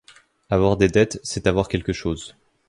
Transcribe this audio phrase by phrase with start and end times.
[0.49, 2.35] Avoir des dettes, c’est avoir quelque chose.